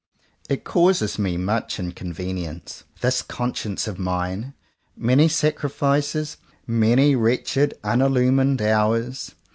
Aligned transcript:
It 0.49 0.63
causes 0.63 1.19
me 1.19 1.37
much 1.37 1.77
inconvenience— 1.77 2.85
this 3.01 3.21
conscience 3.21 3.87
of 3.87 3.99
mine; 3.99 4.55
many 4.97 5.27
sacrifices, 5.27 6.37
many 6.65 7.15
wretched 7.15 7.75
unillumined 7.83 8.61
hours. 8.61 9.35